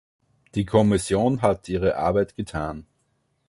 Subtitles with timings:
[0.55, 2.87] Die Kommission hat ihre Arbeit getan.